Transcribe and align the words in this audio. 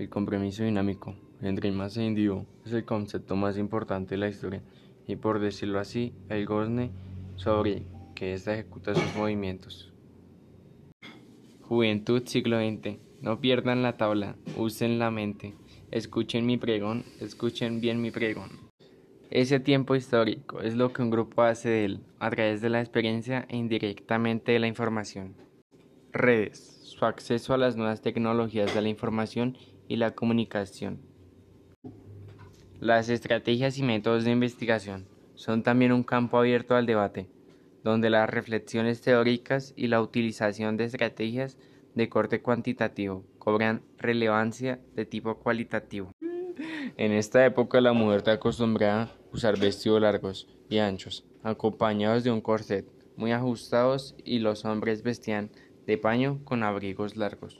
El 0.00 0.08
compromiso 0.08 0.64
dinámico 0.64 1.14
entre 1.42 1.70
más 1.72 1.94
e 1.98 2.02
individuo 2.02 2.46
es 2.64 2.72
el 2.72 2.86
concepto 2.86 3.36
más 3.36 3.58
importante 3.58 4.14
de 4.14 4.16
la 4.16 4.30
historia 4.30 4.62
y 5.06 5.16
por 5.16 5.40
decirlo 5.40 5.78
así, 5.78 6.14
el 6.30 6.46
gozne 6.46 6.90
sobre 7.36 7.82
que 8.14 8.32
ésta 8.32 8.54
ejecuta 8.54 8.94
sus 8.94 9.14
movimientos. 9.14 9.92
Juventud 11.60 12.22
siglo 12.24 12.58
XX. 12.58 12.96
No 13.20 13.42
pierdan 13.42 13.82
la 13.82 13.98
tabla, 13.98 14.36
usen 14.56 14.98
la 14.98 15.10
mente. 15.10 15.54
Escuchen 15.90 16.46
mi 16.46 16.56
pregón, 16.56 17.04
escuchen 17.20 17.82
bien 17.82 18.00
mi 18.00 18.10
pregón. 18.10 18.48
Ese 19.30 19.60
tiempo 19.60 19.96
histórico 19.96 20.62
es 20.62 20.76
lo 20.76 20.94
que 20.94 21.02
un 21.02 21.10
grupo 21.10 21.42
hace 21.42 21.68
de 21.68 21.84
él, 21.84 22.00
a 22.20 22.30
través 22.30 22.62
de 22.62 22.70
la 22.70 22.80
experiencia 22.80 23.44
e 23.50 23.58
indirectamente 23.58 24.52
de 24.52 24.60
la 24.60 24.66
información. 24.66 25.34
Redes, 26.12 26.80
su 26.82 27.04
acceso 27.04 27.54
a 27.54 27.56
las 27.56 27.76
nuevas 27.76 28.02
tecnologías 28.02 28.74
de 28.74 28.82
la 28.82 28.88
información 28.88 29.56
y 29.86 29.94
la 29.94 30.10
comunicación. 30.10 30.98
Las 32.80 33.08
estrategias 33.08 33.78
y 33.78 33.84
métodos 33.84 34.24
de 34.24 34.32
investigación 34.32 35.06
son 35.36 35.62
también 35.62 35.92
un 35.92 36.02
campo 36.02 36.38
abierto 36.38 36.74
al 36.74 36.86
debate, 36.86 37.28
donde 37.84 38.10
las 38.10 38.28
reflexiones 38.28 39.00
teóricas 39.02 39.72
y 39.76 39.86
la 39.86 40.02
utilización 40.02 40.76
de 40.76 40.84
estrategias 40.84 41.56
de 41.94 42.08
corte 42.08 42.42
cuantitativo 42.42 43.24
cobran 43.38 43.82
relevancia 43.96 44.80
de 44.96 45.06
tipo 45.06 45.38
cualitativo. 45.38 46.10
En 46.96 47.12
esta 47.12 47.46
época 47.46 47.80
la 47.80 47.92
mujer 47.92 48.18
está 48.18 48.32
acostumbrada 48.32 49.02
a 49.02 49.10
usar 49.32 49.60
vestidos 49.60 50.00
largos 50.00 50.48
y 50.68 50.78
anchos, 50.78 51.24
acompañados 51.44 52.24
de 52.24 52.32
un 52.32 52.40
corset 52.40 52.84
muy 53.16 53.30
ajustados 53.32 54.16
y 54.24 54.40
los 54.40 54.64
hombres 54.64 55.02
vestían 55.02 55.50
de 55.86 55.98
paño 55.98 56.40
con 56.44 56.62
abrigos 56.62 57.16
largos. 57.16 57.58